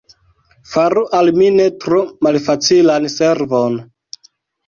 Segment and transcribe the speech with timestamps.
[0.69, 3.77] Faru al mi ne tro malfacilan servon!